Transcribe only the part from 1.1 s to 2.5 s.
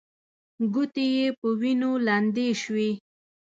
يې په وينو لندې